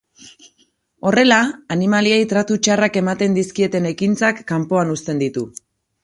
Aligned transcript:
Horrela, 1.09 1.37
animaliei 1.75 2.23
tratu 2.31 2.57
txarrak 2.67 2.97
ematen 3.01 3.35
dizkieten 3.39 3.85
ekintzak 3.91 4.41
kanpoan 4.53 4.95
uzten 4.95 5.21
ditu. 5.25 5.45